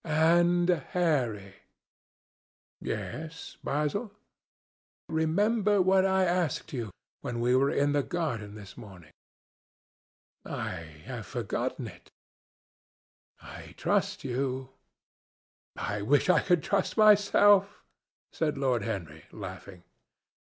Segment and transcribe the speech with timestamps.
[0.03, 0.67] "And...
[0.67, 1.57] Harry!"
[2.79, 4.11] "Yes, Basil?"
[5.07, 6.89] "Remember what I asked you,
[7.21, 9.11] when we were in the garden this morning."
[10.43, 10.71] "I
[11.05, 12.09] have forgotten it."
[13.43, 14.69] "I trust you."
[15.75, 17.83] "I wish I could trust myself,"
[18.31, 19.83] said Lord Henry, laughing.